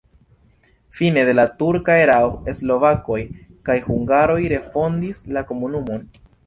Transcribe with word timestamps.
Fine 0.99 1.25
de 1.27 1.35
la 1.39 1.45
turka 1.59 1.99
erao 2.05 2.33
slovakoj 2.61 3.21
kaj 3.71 3.79
hungaroj 3.91 4.43
refondis 4.57 5.25
la 5.39 5.51
komunumon. 5.55 6.09